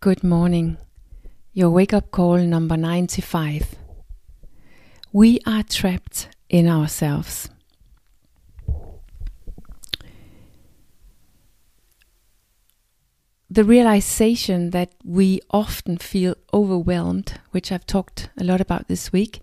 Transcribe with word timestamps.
Good 0.00 0.22
morning. 0.22 0.78
Your 1.52 1.70
wake 1.70 1.92
up 1.92 2.12
call 2.12 2.38
number 2.38 2.76
95. 2.76 3.74
We 5.12 5.40
are 5.44 5.64
trapped 5.64 6.28
in 6.48 6.68
ourselves. 6.68 7.50
The 13.50 13.64
realization 13.64 14.70
that 14.70 14.92
we 15.04 15.40
often 15.50 15.98
feel 15.98 16.36
overwhelmed, 16.54 17.40
which 17.50 17.72
I've 17.72 17.84
talked 17.84 18.30
a 18.38 18.44
lot 18.44 18.60
about 18.60 18.86
this 18.86 19.12
week, 19.12 19.40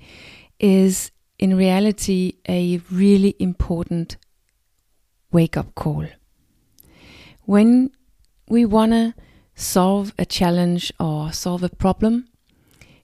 is 0.57 1.11
in 1.37 1.57
reality 1.57 2.37
a 2.47 2.79
really 2.89 3.35
important 3.39 4.15
wake 5.33 5.57
up 5.57 5.75
call. 5.75 6.05
When 7.43 7.91
we 8.47 8.63
want 8.63 8.93
to 8.93 9.13
solve 9.55 10.13
a 10.19 10.25
challenge 10.25 10.91
or 10.99 11.31
solve 11.31 11.63
a 11.63 11.69
problem, 11.69 12.27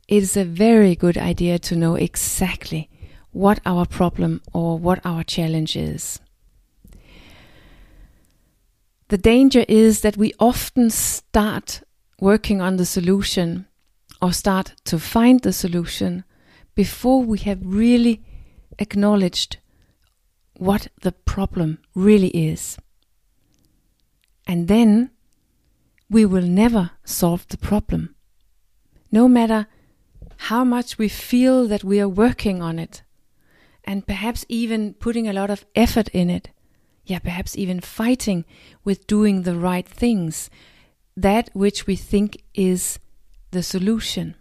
it 0.08 0.24
is 0.24 0.36
a 0.36 0.44
very 0.44 0.96
good 0.96 1.18
idea 1.18 1.58
to 1.60 1.76
know 1.76 1.96
exactly 1.96 2.90
what 3.32 3.62
our 3.66 3.86
problem 3.86 4.42
or 4.54 4.78
what 4.78 5.00
our 5.06 5.24
challenge 5.24 5.76
is. 5.76 6.20
The 9.08 9.18
danger 9.18 9.66
is 9.68 10.02
that 10.02 10.18
we 10.18 10.34
often 10.40 10.90
start 10.90 11.82
working 12.20 12.62
on 12.62 12.78
the 12.78 12.86
solution 12.86 13.68
or 14.22 14.32
start 14.32 14.74
to 14.86 15.00
find 15.00 15.42
the 15.42 15.54
solution 15.54 16.24
before 16.76 17.24
we 17.24 17.40
have 17.40 17.60
really 17.64 18.22
acknowledged 18.80 19.58
what 20.58 20.88
the 21.02 21.12
problem 21.12 21.80
really 21.96 22.30
is. 22.30 22.78
And 24.48 24.68
then 24.68 25.12
we 26.12 26.26
will 26.26 26.46
never 26.46 26.92
solve 27.06 27.48
the 27.48 27.58
problem. 27.58 28.14
No 29.14 29.30
matter 29.30 29.68
how 30.50 30.66
much 30.66 30.98
we 30.98 31.08
feel 31.08 31.68
that 31.70 31.86
we 31.86 32.02
are 32.02 32.10
working 32.10 32.62
on 32.62 32.78
it, 32.78 33.02
and 33.86 34.06
perhaps 34.06 34.46
even 34.50 34.94
putting 34.94 35.28
a 35.28 35.34
lot 35.34 35.50
of 35.50 35.66
effort 35.74 36.10
in 36.10 36.30
it, 36.30 36.50
yeah, 37.06 37.20
perhaps 37.20 37.58
even 37.58 37.80
fighting 37.80 38.44
with 38.84 39.08
doing 39.08 39.44
the 39.44 39.56
right 39.56 39.88
things, 39.88 40.50
that 41.16 41.50
which 41.54 41.88
we 41.88 41.96
think 41.96 42.44
is 42.54 43.00
the 43.52 43.64
solution. 43.64 44.36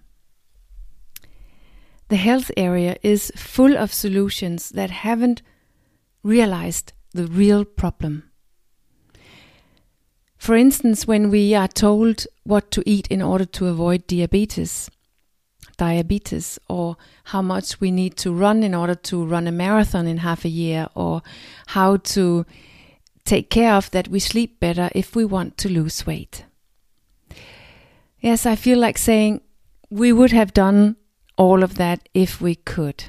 The 2.09 2.17
health 2.17 2.51
area 2.57 2.97
is 3.05 3.31
full 3.37 3.77
of 3.77 3.93
solutions 3.93 4.71
that 4.71 4.91
haven't 4.91 5.43
realized 6.25 6.93
the 7.13 7.27
real 7.27 7.65
problem. 7.65 8.30
For 10.41 10.57
instance, 10.57 11.07
when 11.07 11.29
we 11.29 11.55
are 11.55 11.69
told 11.69 12.27
what 12.45 12.71
to 12.71 12.83
eat 12.87 13.07
in 13.09 13.21
order 13.21 13.45
to 13.45 13.67
avoid 13.67 14.07
diabetes, 14.07 14.91
diabetes, 15.77 16.59
or 16.67 16.97
how 17.25 17.43
much 17.43 17.79
we 17.79 17.91
need 17.91 18.17
to 18.17 18.33
run 18.33 18.63
in 18.63 18.75
order 18.75 18.95
to 18.95 19.23
run 19.23 19.47
a 19.47 19.53
marathon 19.53 20.07
in 20.07 20.17
half 20.17 20.47
a 20.47 20.49
year, 20.49 20.87
or 20.95 21.21
how 21.67 21.99
to 21.99 22.47
take 23.27 23.51
care 23.51 23.75
of 23.75 23.91
that 23.91 24.09
we 24.09 24.19
sleep 24.19 24.59
better 24.61 24.89
if 24.95 25.15
we 25.15 25.27
want 25.27 25.59
to 25.59 25.69
lose 25.69 26.07
weight. 26.07 26.47
Yes, 28.21 28.47
I 28.47 28.57
feel 28.57 28.79
like 28.79 28.97
saying 28.97 29.43
we 29.91 30.11
would 30.11 30.33
have 30.33 30.55
done 30.55 30.97
all 31.37 31.63
of 31.63 31.75
that 31.75 32.09
if 32.15 32.41
we 32.41 32.55
could 32.55 33.05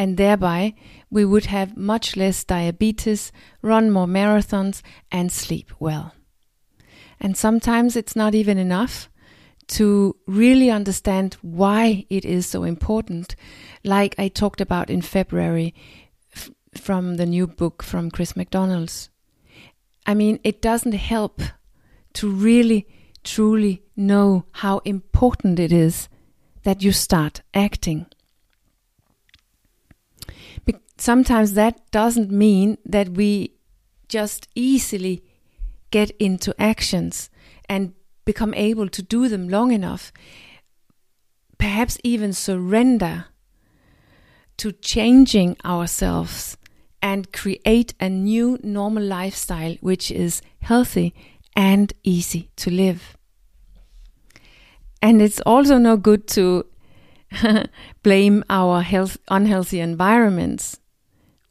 and 0.00 0.16
thereby 0.16 0.72
we 1.10 1.26
would 1.26 1.44
have 1.44 1.76
much 1.76 2.16
less 2.16 2.42
diabetes, 2.42 3.30
run 3.60 3.90
more 3.90 4.06
marathons, 4.06 4.80
and 5.12 5.30
sleep 5.30 5.70
well. 5.78 6.14
And 7.20 7.36
sometimes 7.36 7.96
it's 7.96 8.16
not 8.16 8.34
even 8.34 8.56
enough 8.56 9.10
to 9.76 10.16
really 10.26 10.70
understand 10.70 11.36
why 11.42 12.06
it 12.08 12.24
is 12.24 12.46
so 12.46 12.64
important, 12.64 13.36
like 13.84 14.14
I 14.18 14.28
talked 14.28 14.62
about 14.62 14.88
in 14.88 15.02
February 15.02 15.74
f- 16.34 16.50
from 16.74 17.18
the 17.18 17.26
new 17.26 17.46
book 17.46 17.82
from 17.82 18.10
Chris 18.10 18.34
McDonald's. 18.34 19.10
I 20.06 20.14
mean, 20.14 20.40
it 20.42 20.62
doesn't 20.62 20.94
help 20.94 21.42
to 22.14 22.30
really, 22.30 22.88
truly 23.22 23.82
know 23.96 24.46
how 24.52 24.78
important 24.86 25.58
it 25.58 25.72
is 25.72 26.08
that 26.62 26.82
you 26.82 26.90
start 26.90 27.42
acting 27.52 28.06
sometimes 31.00 31.54
that 31.54 31.90
doesn't 31.90 32.30
mean 32.30 32.78
that 32.84 33.10
we 33.10 33.54
just 34.08 34.48
easily 34.54 35.22
get 35.90 36.10
into 36.18 36.54
actions 36.60 37.30
and 37.68 37.94
become 38.24 38.54
able 38.54 38.88
to 38.88 39.02
do 39.02 39.28
them 39.28 39.48
long 39.48 39.72
enough. 39.72 40.12
Perhaps 41.58 41.98
even 42.04 42.32
surrender 42.32 43.26
to 44.58 44.72
changing 44.72 45.56
ourselves 45.64 46.56
and 47.02 47.32
create 47.32 47.94
a 47.98 48.08
new 48.08 48.58
normal 48.62 49.02
lifestyle 49.02 49.74
which 49.80 50.10
is 50.10 50.42
healthy 50.60 51.14
and 51.56 51.92
easy 52.02 52.50
to 52.56 52.70
live. 52.70 53.16
And 55.02 55.22
it's 55.22 55.40
also 55.46 55.78
no 55.78 55.96
good 55.96 56.26
to 56.28 56.66
blame 58.02 58.44
our 58.50 58.82
health 58.82 59.16
unhealthy 59.28 59.80
environments 59.80 60.78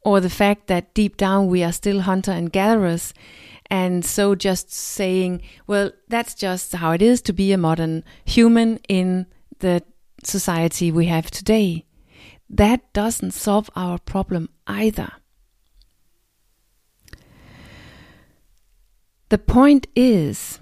or 0.02 0.20
the 0.20 0.30
fact 0.30 0.66
that 0.66 0.94
deep 0.94 1.16
down 1.16 1.48
we 1.48 1.62
are 1.62 1.72
still 1.72 2.00
hunter 2.00 2.30
and 2.30 2.52
gatherers. 2.52 3.12
And 3.66 4.04
so 4.04 4.34
just 4.34 4.72
saying, 4.72 5.42
well, 5.66 5.92
that's 6.08 6.34
just 6.34 6.72
how 6.72 6.92
it 6.92 7.02
is 7.02 7.22
to 7.22 7.32
be 7.32 7.52
a 7.52 7.58
modern 7.58 8.04
human 8.24 8.78
in 8.88 9.26
the 9.60 9.82
society 10.24 10.90
we 10.90 11.06
have 11.06 11.30
today. 11.30 11.86
That 12.48 12.92
doesn't 12.92 13.32
solve 13.32 13.70
our 13.76 13.98
problem 13.98 14.48
either. 14.66 15.12
The 19.28 19.38
point 19.38 19.86
is 19.94 20.58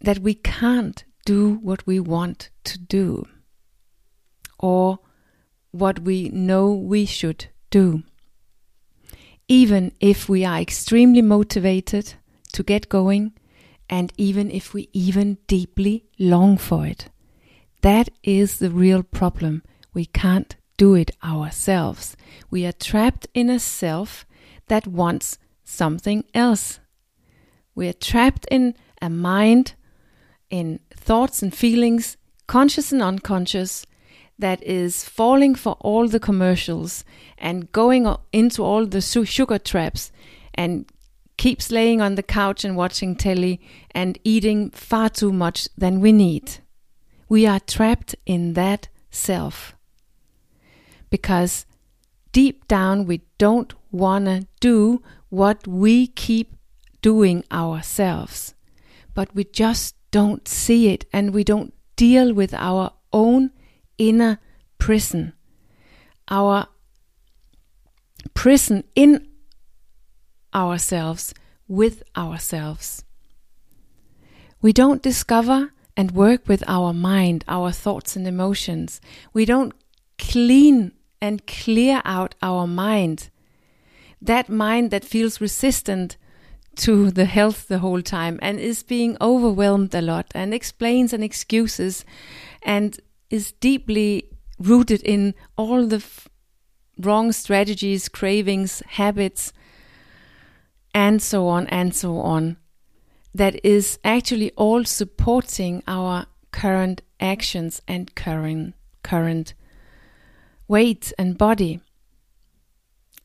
that 0.00 0.18
we 0.18 0.34
can't 0.34 1.04
do 1.24 1.54
what 1.62 1.86
we 1.86 2.00
want 2.00 2.50
to 2.64 2.78
do 2.78 3.26
or 4.58 4.98
what 5.70 6.00
we 6.00 6.28
know 6.30 6.72
we 6.72 7.06
should 7.06 7.46
do 7.70 8.02
even 9.50 9.90
if 9.98 10.28
we 10.28 10.44
are 10.44 10.60
extremely 10.60 11.20
motivated 11.20 12.14
to 12.52 12.62
get 12.62 12.88
going, 12.88 13.32
and 13.88 14.12
even 14.16 14.48
if 14.48 14.72
we 14.72 14.88
even 14.92 15.38
deeply 15.48 16.04
long 16.20 16.56
for 16.56 16.86
it. 16.86 17.08
That 17.80 18.10
is 18.22 18.60
the 18.60 18.70
real 18.70 19.02
problem. 19.02 19.64
We 19.92 20.06
can't 20.06 20.54
do 20.76 20.94
it 20.94 21.10
ourselves. 21.24 22.16
We 22.48 22.64
are 22.64 22.72
trapped 22.72 23.26
in 23.34 23.50
a 23.50 23.58
self 23.58 24.24
that 24.68 24.86
wants 24.86 25.36
something 25.64 26.22
else. 26.32 26.78
We 27.74 27.88
are 27.88 27.92
trapped 27.92 28.46
in 28.52 28.76
a 29.02 29.10
mind, 29.10 29.74
in 30.48 30.78
thoughts 30.94 31.42
and 31.42 31.52
feelings, 31.52 32.16
conscious 32.46 32.92
and 32.92 33.02
unconscious, 33.02 33.84
that 34.40 34.62
is 34.62 35.04
falling 35.04 35.54
for 35.54 35.76
all 35.80 36.08
the 36.08 36.20
commercials 36.20 37.04
and 37.38 37.70
going 37.72 38.12
into 38.32 38.62
all 38.62 38.86
the 38.86 39.00
sugar 39.00 39.58
traps 39.58 40.10
and 40.54 40.90
keeps 41.36 41.70
laying 41.70 42.00
on 42.00 42.16
the 42.16 42.22
couch 42.22 42.64
and 42.64 42.76
watching 42.76 43.16
telly 43.16 43.60
and 43.92 44.18
eating 44.24 44.70
far 44.70 45.08
too 45.08 45.32
much 45.32 45.68
than 45.76 46.00
we 46.00 46.12
need. 46.12 46.58
We 47.28 47.46
are 47.46 47.60
trapped 47.60 48.14
in 48.26 48.54
that 48.54 48.88
self. 49.10 49.74
Because 51.08 51.64
deep 52.32 52.68
down 52.68 53.06
we 53.06 53.22
don't 53.38 53.72
want 53.90 54.26
to 54.26 54.46
do 54.60 55.02
what 55.30 55.66
we 55.66 56.08
keep 56.08 56.56
doing 57.02 57.44
ourselves. 57.50 58.54
But 59.14 59.34
we 59.34 59.44
just 59.44 59.96
don't 60.10 60.46
see 60.46 60.88
it 60.88 61.06
and 61.12 61.32
we 61.32 61.44
don't 61.44 61.72
deal 61.96 62.34
with 62.34 62.52
our 62.54 62.92
own 63.12 63.50
inner 64.00 64.40
prison, 64.78 65.34
our 66.28 66.66
prison 68.34 68.82
in 68.96 69.28
ourselves, 70.52 71.34
with 71.68 72.02
ourselves. 72.16 73.04
We 74.60 74.72
don't 74.72 75.02
discover 75.02 75.72
and 75.96 76.10
work 76.12 76.48
with 76.48 76.64
our 76.66 76.92
mind, 76.92 77.44
our 77.46 77.70
thoughts 77.70 78.16
and 78.16 78.26
emotions. 78.26 79.00
We 79.32 79.44
don't 79.44 79.74
clean 80.18 80.92
and 81.20 81.46
clear 81.46 82.00
out 82.04 82.34
our 82.42 82.66
mind. 82.66 83.28
That 84.20 84.48
mind 84.48 84.90
that 84.90 85.04
feels 85.04 85.40
resistant 85.40 86.16
to 86.76 87.10
the 87.10 87.26
health 87.26 87.68
the 87.68 87.78
whole 87.80 88.02
time 88.02 88.38
and 88.40 88.58
is 88.58 88.82
being 88.82 89.16
overwhelmed 89.20 89.94
a 89.94 90.00
lot 90.00 90.32
and 90.34 90.54
explains 90.54 91.12
and 91.12 91.22
excuses 91.22 92.04
and 92.62 92.98
is 93.30 93.52
deeply 93.52 94.28
rooted 94.58 95.02
in 95.02 95.34
all 95.56 95.86
the 95.86 96.04
wrong 96.98 97.32
strategies, 97.32 98.08
cravings, 98.08 98.82
habits, 98.86 99.52
and 100.92 101.22
so 101.22 101.48
on 101.48 101.66
and 101.68 101.94
so 101.94 102.18
on. 102.18 102.56
that 103.34 103.64
is 103.64 103.98
actually 104.04 104.50
all 104.56 104.84
supporting 104.84 105.82
our 105.86 106.26
current 106.50 107.02
actions 107.20 107.80
and 107.86 108.14
current 108.14 108.74
current 109.02 109.54
weight 110.68 111.12
and 111.18 111.38
body. 111.38 111.80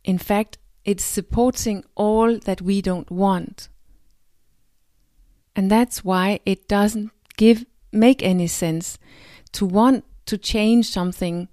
In 0.04 0.18
fact, 0.18 0.58
it's 0.84 1.04
supporting 1.04 1.84
all 1.96 2.38
that 2.40 2.62
we 2.62 2.82
don't 2.82 3.10
want. 3.10 3.70
And 5.56 5.72
that's 5.72 6.04
why 6.04 6.40
it 6.46 6.68
doesn't 6.68 7.12
give 7.38 7.66
make 7.92 8.22
any 8.22 8.48
sense 8.48 8.98
to 9.56 9.66
want 9.66 10.06
to 10.26 10.38
change 10.38 10.90
something 10.90 11.48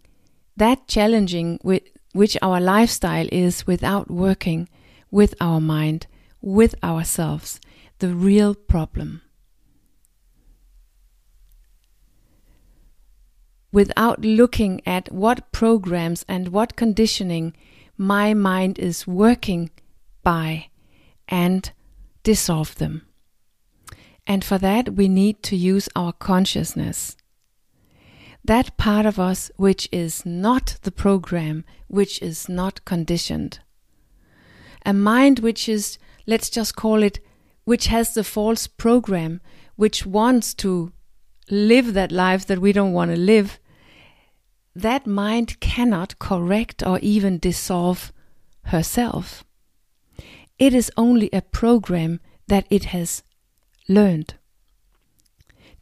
that 0.56 0.86
challenging 0.88 1.58
with 1.62 1.82
which 2.12 2.36
our 2.42 2.60
lifestyle 2.60 3.26
is 3.32 3.66
without 3.66 4.10
working 4.10 4.68
with 5.10 5.34
our 5.40 5.60
mind, 5.60 6.06
with 6.40 6.74
ourselves, 6.82 7.60
the 7.98 8.08
real 8.08 8.54
problem. 8.54 9.22
Without 13.72 14.20
looking 14.20 14.82
at 14.84 15.10
what 15.10 15.50
programs 15.52 16.24
and 16.28 16.48
what 16.48 16.76
conditioning 16.76 17.54
my 17.96 18.34
mind 18.34 18.78
is 18.78 19.06
working 19.06 19.70
by 20.22 20.66
and 21.28 21.72
dissolve 22.22 22.74
them. 22.76 23.06
And 24.26 24.44
for 24.44 24.58
that, 24.58 24.94
we 24.94 25.08
need 25.08 25.42
to 25.44 25.56
use 25.56 25.88
our 25.96 26.12
consciousness. 26.12 27.16
That 28.44 28.76
part 28.76 29.06
of 29.06 29.18
us 29.18 29.50
which 29.56 29.88
is 29.92 30.26
not 30.26 30.76
the 30.82 30.90
program, 30.90 31.64
which 31.86 32.20
is 32.20 32.48
not 32.48 32.84
conditioned. 32.84 33.60
A 34.84 34.92
mind 34.92 35.38
which 35.38 35.68
is, 35.68 35.98
let's 36.26 36.50
just 36.50 36.74
call 36.74 37.02
it, 37.02 37.20
which 37.64 37.86
has 37.86 38.14
the 38.14 38.24
false 38.24 38.66
program, 38.66 39.40
which 39.76 40.04
wants 40.04 40.54
to 40.54 40.92
live 41.50 41.94
that 41.94 42.10
life 42.10 42.46
that 42.46 42.58
we 42.58 42.72
don't 42.72 42.92
want 42.92 43.12
to 43.12 43.16
live, 43.16 43.60
that 44.74 45.06
mind 45.06 45.60
cannot 45.60 46.18
correct 46.18 46.84
or 46.84 46.98
even 47.00 47.38
dissolve 47.38 48.12
herself. 48.64 49.44
It 50.58 50.74
is 50.74 50.90
only 50.96 51.28
a 51.32 51.42
program 51.42 52.20
that 52.48 52.66
it 52.70 52.86
has 52.86 53.22
learned. 53.88 54.34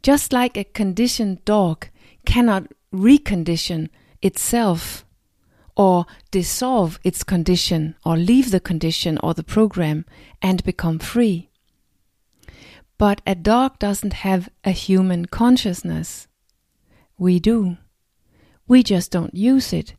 Just 0.03 0.33
like 0.33 0.57
a 0.57 0.63
conditioned 0.63 1.45
dog 1.45 1.87
cannot 2.25 2.67
recondition 2.93 3.89
itself 4.21 5.05
or 5.75 6.05
dissolve 6.31 6.99
its 7.03 7.23
condition 7.23 7.95
or 8.05 8.17
leave 8.17 8.51
the 8.51 8.59
condition 8.59 9.17
or 9.23 9.33
the 9.33 9.43
program 9.43 10.05
and 10.41 10.63
become 10.63 10.99
free. 10.99 11.49
But 12.97 13.21
a 13.25 13.33
dog 13.33 13.79
doesn't 13.79 14.13
have 14.13 14.49
a 14.63 14.71
human 14.71 15.25
consciousness. 15.25 16.27
We 17.17 17.39
do. 17.39 17.77
We 18.67 18.83
just 18.83 19.11
don't 19.11 19.33
use 19.33 19.73
it 19.73 19.95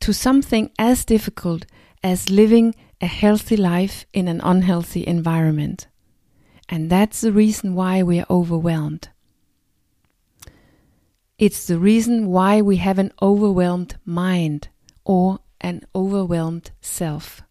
to 0.00 0.12
something 0.12 0.70
as 0.78 1.04
difficult 1.04 1.66
as 2.02 2.30
living 2.30 2.74
a 3.00 3.06
healthy 3.06 3.56
life 3.56 4.06
in 4.12 4.28
an 4.28 4.40
unhealthy 4.42 5.06
environment. 5.06 5.88
And 6.68 6.90
that's 6.90 7.20
the 7.20 7.32
reason 7.32 7.74
why 7.74 8.02
we 8.02 8.20
are 8.20 8.26
overwhelmed. 8.30 9.08
It's 11.38 11.68
the 11.68 11.78
reason 11.78 12.26
why 12.26 12.60
we 12.60 12.78
have 12.78 12.98
an 12.98 13.12
overwhelmed 13.22 13.94
mind 14.04 14.70
or 15.04 15.38
an 15.60 15.82
overwhelmed 15.94 16.72
self. 16.80 17.42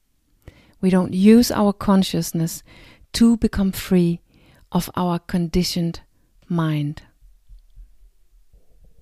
We 0.82 0.90
don't 0.90 1.14
use 1.14 1.52
our 1.52 1.72
consciousness 1.72 2.64
to 3.14 3.38
become 3.38 3.72
free 3.72 4.20
of 4.74 4.90
our 4.96 5.20
conditioned 5.20 6.02
mind. 6.50 7.04